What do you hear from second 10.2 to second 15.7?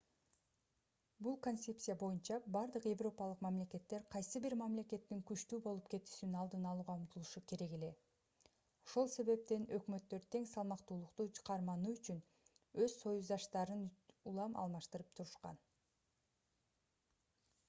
тең салмактуулукту кармануу үчүн өз союздаштарын улам алмаштырып турушкан